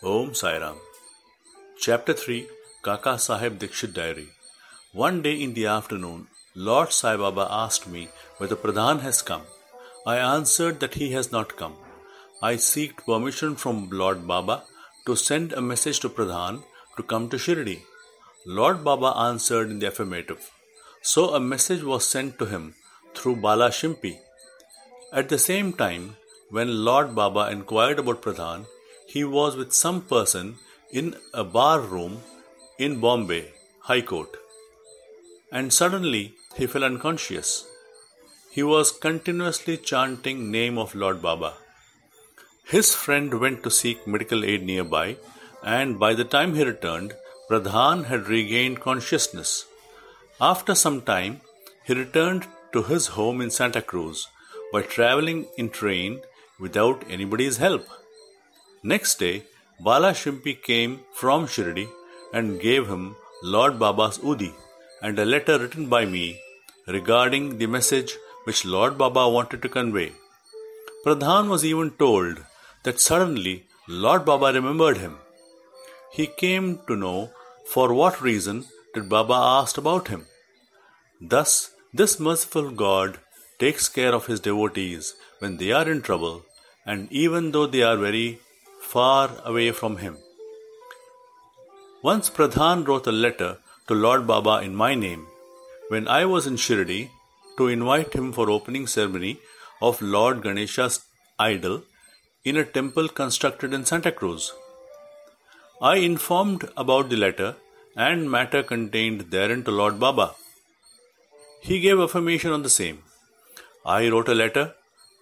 Om 0.00 0.32
Sai 0.32 0.56
Ram. 0.58 0.76
Chapter 1.76 2.12
3 2.12 2.46
Kaka 2.82 3.18
Sahib 3.18 3.58
Dikshit 3.58 3.94
Diary. 3.94 4.28
One 4.92 5.22
day 5.22 5.42
in 5.42 5.54
the 5.54 5.66
afternoon, 5.66 6.28
Lord 6.54 6.92
Sai 6.92 7.16
Baba 7.16 7.48
asked 7.50 7.88
me 7.88 8.08
whether 8.36 8.54
Pradhan 8.54 9.00
has 9.00 9.22
come. 9.22 9.42
I 10.06 10.18
answered 10.18 10.78
that 10.78 10.94
he 10.94 11.10
has 11.14 11.32
not 11.32 11.56
come. 11.56 11.74
I 12.40 12.54
seeked 12.54 13.04
permission 13.06 13.56
from 13.56 13.90
Lord 13.90 14.24
Baba 14.24 14.62
to 15.06 15.16
send 15.16 15.52
a 15.52 15.60
message 15.60 15.98
to 16.00 16.08
Pradhan 16.08 16.62
to 16.96 17.02
come 17.02 17.28
to 17.30 17.36
Shirdi. 17.36 17.80
Lord 18.46 18.84
Baba 18.84 19.18
answered 19.18 19.68
in 19.68 19.80
the 19.80 19.88
affirmative. 19.88 20.52
So 21.02 21.34
a 21.34 21.40
message 21.40 21.82
was 21.82 22.06
sent 22.06 22.38
to 22.38 22.46
him 22.46 22.76
through 23.16 23.36
Bala 23.36 23.70
Shimpi. 23.70 24.16
At 25.12 25.28
the 25.28 25.38
same 25.38 25.72
time, 25.72 26.14
when 26.50 26.84
Lord 26.84 27.16
Baba 27.16 27.50
inquired 27.50 27.98
about 27.98 28.22
Pradhan, 28.22 28.66
he 29.14 29.22
was 29.24 29.56
with 29.56 29.72
some 29.84 30.00
person 30.14 30.46
in 31.00 31.06
a 31.32 31.44
bar 31.44 31.80
room 31.80 32.14
in 32.78 33.00
Bombay 33.00 33.44
High 33.88 34.02
Court. 34.02 34.36
And 35.50 35.72
suddenly 35.72 36.34
he 36.56 36.66
fell 36.66 36.84
unconscious. 36.84 37.66
He 38.50 38.62
was 38.62 38.92
continuously 38.92 39.76
chanting 39.78 40.50
name 40.50 40.76
of 40.76 40.94
Lord 40.94 41.22
Baba. 41.22 41.54
His 42.64 42.94
friend 42.94 43.40
went 43.40 43.62
to 43.62 43.70
seek 43.70 44.06
medical 44.06 44.44
aid 44.44 44.62
nearby, 44.62 45.16
and 45.62 45.98
by 45.98 46.12
the 46.14 46.30
time 46.36 46.54
he 46.54 46.64
returned, 46.64 47.14
Pradhan 47.48 48.04
had 48.06 48.28
regained 48.28 48.80
consciousness. 48.80 49.64
After 50.38 50.74
some 50.74 51.00
time, 51.00 51.40
he 51.86 51.94
returned 51.94 52.46
to 52.74 52.82
his 52.82 53.06
home 53.18 53.40
in 53.40 53.50
Santa 53.50 53.80
Cruz 53.80 54.28
by 54.72 54.82
traveling 54.82 55.46
in 55.56 55.70
train 55.70 56.20
without 56.60 57.02
anybody's 57.08 57.56
help. 57.56 57.86
Next 58.82 59.18
day, 59.18 59.42
Bala 59.80 60.12
Shimpi 60.12 60.60
came 60.62 61.00
from 61.12 61.46
Shirdi 61.46 61.88
and 62.32 62.60
gave 62.60 62.86
him 62.86 63.16
Lord 63.42 63.78
Baba's 63.78 64.18
Udi 64.18 64.52
and 65.02 65.18
a 65.18 65.24
letter 65.24 65.58
written 65.58 65.86
by 65.88 66.04
me 66.04 66.40
regarding 66.86 67.58
the 67.58 67.66
message 67.66 68.16
which 68.44 68.64
Lord 68.64 68.96
Baba 68.96 69.28
wanted 69.28 69.62
to 69.62 69.68
convey. 69.68 70.12
Pradhan 71.04 71.48
was 71.48 71.64
even 71.64 71.90
told 71.92 72.44
that 72.84 73.00
suddenly 73.00 73.66
Lord 73.88 74.24
Baba 74.24 74.52
remembered 74.52 74.98
him. 74.98 75.18
He 76.12 76.26
came 76.26 76.80
to 76.86 76.96
know 76.96 77.30
for 77.66 77.92
what 77.92 78.22
reason 78.22 78.66
did 78.94 79.08
Baba 79.08 79.34
asked 79.34 79.78
about 79.78 80.08
him. 80.08 80.26
Thus, 81.20 81.72
this 81.92 82.20
merciful 82.20 82.70
God 82.70 83.18
takes 83.58 83.88
care 83.88 84.14
of 84.14 84.26
his 84.26 84.40
devotees 84.40 85.14
when 85.40 85.56
they 85.56 85.72
are 85.72 85.88
in 85.88 86.00
trouble 86.00 86.44
and 86.86 87.10
even 87.12 87.50
though 87.50 87.66
they 87.66 87.82
are 87.82 87.96
very 87.96 88.40
far 88.80 89.30
away 89.44 89.70
from 89.72 89.98
him. 89.98 90.16
Once 92.02 92.30
Pradhan 92.30 92.86
wrote 92.86 93.06
a 93.06 93.12
letter 93.12 93.58
to 93.88 93.94
Lord 93.94 94.26
Baba 94.26 94.60
in 94.62 94.74
my 94.74 94.94
name 94.94 95.26
when 95.88 96.06
I 96.06 96.24
was 96.24 96.46
in 96.46 96.56
Shirdi 96.56 97.10
to 97.56 97.68
invite 97.68 98.14
him 98.14 98.32
for 98.32 98.50
opening 98.50 98.86
ceremony 98.86 99.38
of 99.82 100.00
Lord 100.00 100.42
Ganesha's 100.42 101.00
idol 101.38 101.82
in 102.44 102.56
a 102.56 102.64
temple 102.64 103.08
constructed 103.08 103.74
in 103.74 103.84
Santa 103.84 104.12
Cruz. 104.12 104.52
I 105.80 105.96
informed 105.96 106.68
about 106.76 107.08
the 107.08 107.16
letter 107.16 107.56
and 107.96 108.30
matter 108.30 108.62
contained 108.62 109.22
therein 109.32 109.64
to 109.64 109.70
Lord 109.70 109.98
Baba. 109.98 110.34
He 111.62 111.80
gave 111.80 111.98
affirmation 111.98 112.52
on 112.52 112.62
the 112.62 112.70
same. 112.70 113.02
I 113.84 114.08
wrote 114.08 114.28
a 114.28 114.34
letter 114.34 114.74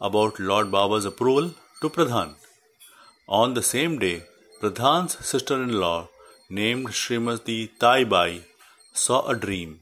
about 0.00 0.40
Lord 0.40 0.70
Baba's 0.70 1.04
approval 1.04 1.54
to 1.80 1.88
Pradhan. 1.88 2.34
On 3.28 3.54
the 3.54 3.62
same 3.62 3.98
day, 3.98 4.24
Pradhan's 4.60 5.24
sister 5.26 5.62
in 5.62 5.72
law, 5.80 6.08
named 6.50 6.88
Srimati 6.88 7.70
Taibai, 7.78 8.42
saw 8.92 9.26
a 9.26 9.34
dream. 9.34 9.80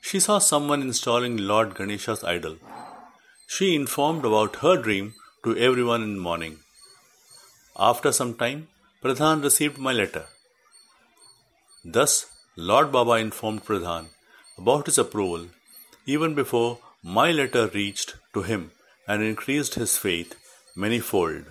She 0.00 0.18
saw 0.18 0.38
someone 0.38 0.82
installing 0.82 1.36
Lord 1.36 1.74
Ganesha's 1.76 2.24
idol. 2.24 2.56
She 3.46 3.76
informed 3.76 4.24
about 4.24 4.56
her 4.56 4.76
dream 4.76 5.14
to 5.44 5.56
everyone 5.56 6.02
in 6.02 6.14
the 6.14 6.20
morning. 6.20 6.58
After 7.78 8.10
some 8.10 8.34
time, 8.34 8.68
Pradhan 9.02 9.42
received 9.42 9.78
my 9.78 9.92
letter. 9.92 10.26
Thus, 11.84 12.26
Lord 12.56 12.90
Baba 12.90 13.12
informed 13.12 13.64
Pradhan 13.64 14.06
about 14.58 14.86
his 14.86 14.98
approval 14.98 15.46
even 16.06 16.34
before 16.34 16.78
my 17.02 17.30
letter 17.30 17.68
reached 17.68 18.16
to 18.32 18.42
him 18.42 18.72
and 19.06 19.22
increased 19.22 19.74
his 19.74 19.96
faith 19.96 20.34
manyfold. 20.76 21.44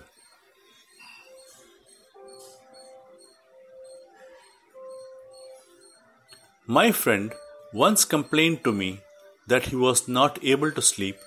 My 6.66 6.92
friend 6.92 7.34
once 7.74 8.06
complained 8.06 8.64
to 8.64 8.72
me 8.72 9.00
that 9.46 9.66
he 9.66 9.76
was 9.76 10.08
not 10.08 10.42
able 10.42 10.72
to 10.72 10.80
sleep 10.80 11.18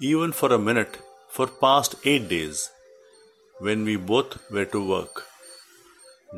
even 0.00 0.32
for 0.32 0.50
a 0.50 0.58
minute 0.58 0.96
for 1.28 1.46
past 1.46 1.96
8 2.02 2.28
days 2.30 2.70
when 3.58 3.84
we 3.84 3.96
both 3.96 4.50
were 4.50 4.64
to 4.64 4.88
work. 4.88 5.26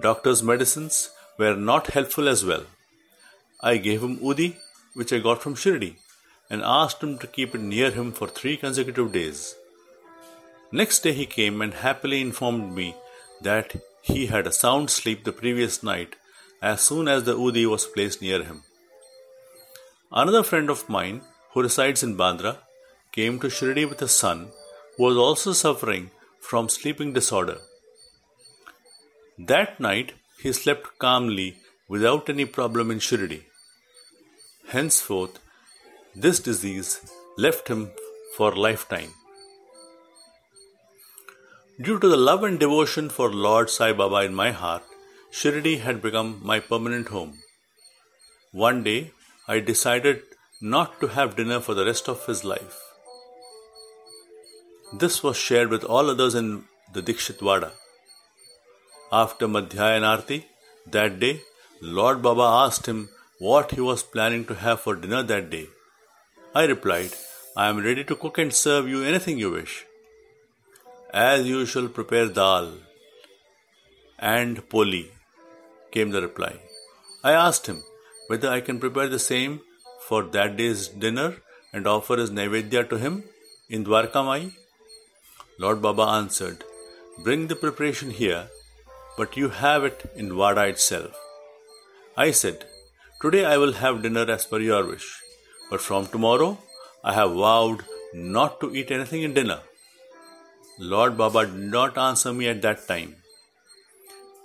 Doctor's 0.01 0.43
medicines 0.43 1.11
were 1.39 1.55
not 1.55 1.93
helpful 1.99 2.29
as 2.29 2.45
well. 2.45 2.65
I 3.61 3.77
gave 3.77 4.03
him 4.03 4.19
Udi, 4.19 4.57
which 4.95 5.13
I 5.13 5.21
got 5.21 5.41
from 5.41 5.55
Shirdi, 5.55 5.95
and 6.51 6.61
asked 6.65 7.01
him 7.01 7.17
to 7.19 7.29
keep 7.29 7.55
it 7.55 7.61
near 7.61 7.93
him 7.93 8.11
for 8.11 8.27
three 8.27 8.57
consecutive 8.57 9.13
days. 9.13 9.55
Next 10.73 11.05
day 11.05 11.13
he 11.13 11.27
came 11.27 11.63
and 11.63 11.75
happily 11.75 12.21
informed 12.21 12.75
me 12.75 12.97
that 13.41 13.77
he 14.03 14.27
had 14.27 14.49
a 14.49 14.53
sound 14.53 14.91
sleep 14.91 15.23
the 15.23 15.33
previous 15.33 15.85
night 15.85 16.17
as 16.61 16.81
soon 16.81 17.09
as 17.09 17.25
the 17.25 17.37
Udi 17.37 17.67
was 17.67 17.87
placed 17.87 18.21
near 18.23 18.43
him. 18.43 18.63
Another 20.11 20.43
friend 20.43 20.71
of 20.71 20.89
mine 20.89 21.21
who 21.53 21.63
resides 21.63 22.03
in 22.03 22.17
Bandra 22.17 22.59
came 23.13 23.39
to 23.41 23.49
Shirdi 23.49 23.89
with 23.89 24.03
a 24.03 24.09
son 24.09 24.49
who 24.97 25.05
was 25.05 25.17
also 25.17 25.53
suffering 25.53 26.11
from 26.41 26.69
sleeping 26.69 27.13
disorder. 27.13 27.59
That 29.39 29.79
night 29.79 30.15
he 30.43 30.53
slept 30.53 30.99
calmly 30.99 31.57
without 31.89 32.29
any 32.29 32.45
problem 32.45 32.91
in 32.91 32.99
Shirdi. 32.99 33.43
Henceforth, 34.69 35.39
this 36.15 36.41
disease 36.41 37.01
left 37.37 37.69
him 37.69 37.91
for 38.37 38.53
a 38.53 38.61
lifetime. 38.61 39.13
Due 41.81 41.99
to 41.99 42.09
the 42.09 42.17
love 42.17 42.43
and 42.43 42.59
devotion 42.59 43.09
for 43.09 43.33
Lord 43.33 43.71
Sai 43.71 43.93
Baba 43.93 44.23
in 44.29 44.35
my 44.35 44.51
heart, 44.51 44.83
Shirdi 45.31 45.81
had 45.81 46.01
become 46.03 46.41
my 46.43 46.59
permanent 46.59 47.09
home. 47.09 47.39
One 48.53 48.83
day, 48.83 49.13
I 49.47 49.61
decided 49.61 50.23
not 50.61 51.01
to 51.01 51.09
have 51.09 51.37
dinner 51.37 51.61
for 51.61 51.75
the 51.75 51.85
rest 51.85 52.09
of 52.09 52.25
his 52.27 52.45
life. 52.45 52.79
This 54.99 55.23
was 55.23 55.37
shared 55.37 55.69
with 55.69 55.85
all 55.85 56.11
others 56.11 56.35
in 56.35 56.65
the 56.95 57.03
Dikshit 57.03 57.41
Vada. 57.41 57.73
After 59.13 59.47
Madhyayanarti 59.47 60.45
that 60.87 61.21
day, 61.21 61.43
Lord 61.81 62.23
Baba 62.23 62.67
asked 62.67 62.87
him 62.87 63.11
what 63.39 63.73
he 63.73 63.81
was 63.81 64.03
planning 64.03 64.47
to 64.47 64.55
have 64.55 64.81
for 64.81 64.97
dinner 64.97 65.23
that 65.23 65.51
day. 65.51 65.67
I 66.55 66.65
replied, 66.65 67.11
I 67.57 67.69
am 67.69 67.85
ready 67.85 68.03
to 68.05 68.17
cook 68.17 68.39
and 68.39 68.53
serve 68.53 68.89
you 68.89 69.05
anything 69.05 69.39
you 69.39 69.51
wish. 69.51 69.85
As 71.13 71.47
usual, 71.47 71.89
prepare 71.89 72.29
dal 72.29 72.73
and 74.19 74.69
poli 74.69 75.11
came 75.91 76.11
the 76.11 76.23
reply. 76.23 76.55
I 77.25 77.33
asked 77.33 77.67
him 77.67 77.83
whether 78.29 78.49
I 78.49 78.61
can 78.61 78.79
prepare 78.79 79.09
the 79.09 79.19
same 79.19 79.61
for 80.09 80.23
that 80.23 80.57
day's 80.57 80.89
dinner 80.89 81.37
and 81.73 81.87
offer 81.87 82.19
as 82.19 82.31
Naivedya 82.31 82.89
to 82.91 82.99
him 82.99 83.25
in 83.69 83.85
Dwarkamai. 83.85 84.53
Lord 85.59 85.83
Baba 85.83 86.03
answered, 86.03 86.65
Bring 87.25 87.49
the 87.49 87.57
preparation 87.57 88.11
here, 88.11 88.49
but 89.17 89.37
you 89.37 89.49
have 89.49 89.85
it 89.85 90.11
in 90.15 90.35
Vada 90.35 90.67
itself. 90.67 91.13
I 92.17 92.31
said, 92.31 92.65
Today 93.21 93.45
I 93.45 93.57
will 93.59 93.73
have 93.73 94.03
dinner 94.03 94.31
as 94.31 94.47
per 94.47 94.61
your 94.61 94.87
wish, 94.87 95.21
but 95.71 95.81
from 95.81 96.07
tomorrow 96.07 96.59
I 97.03 97.15
have 97.15 97.33
vowed 97.33 97.83
not 98.15 98.61
to 98.61 98.75
eat 98.75 98.91
anything 98.91 99.23
in 99.23 99.35
dinner. 99.35 99.61
Lord 100.79 101.19
Baba 101.19 101.47
did 101.47 101.57
not 101.73 101.99
answer 101.99 102.33
me 102.33 102.49
at 102.49 102.63
that 102.63 102.87
time. 102.87 103.17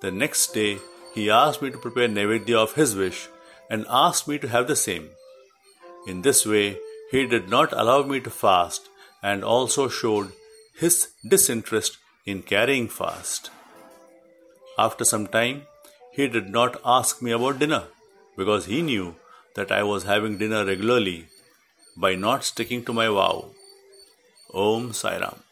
The 0.01 0.11
next 0.11 0.53
day 0.53 0.79
he 1.13 1.29
asked 1.29 1.61
me 1.61 1.69
to 1.71 1.77
prepare 1.77 2.07
Naivedya 2.07 2.57
of 2.57 2.73
his 2.73 2.95
wish 2.95 3.27
and 3.69 3.85
asked 3.89 4.27
me 4.27 4.37
to 4.39 4.47
have 4.47 4.67
the 4.67 4.75
same. 4.75 5.09
In 6.07 6.21
this 6.21 6.45
way, 6.45 6.77
he 7.11 7.25
did 7.27 7.49
not 7.49 7.71
allow 7.73 8.03
me 8.03 8.19
to 8.19 8.29
fast 8.29 8.89
and 9.21 9.43
also 9.43 9.87
showed 9.87 10.31
his 10.75 11.09
disinterest 11.27 11.97
in 12.25 12.41
carrying 12.41 12.87
fast. 12.87 13.51
After 14.77 15.05
some 15.05 15.27
time, 15.27 15.63
he 16.11 16.27
did 16.27 16.49
not 16.49 16.81
ask 16.83 17.21
me 17.21 17.31
about 17.31 17.59
dinner 17.59 17.83
because 18.35 18.65
he 18.65 18.81
knew 18.81 19.15
that 19.55 19.71
I 19.71 19.83
was 19.83 20.03
having 20.03 20.37
dinner 20.37 20.65
regularly 20.65 21.27
by 21.95 22.15
not 22.15 22.43
sticking 22.43 22.83
to 22.85 22.93
my 22.93 23.07
vow. 23.07 23.51
Om 24.53 24.93
Sai 24.93 25.19
Ram. 25.19 25.43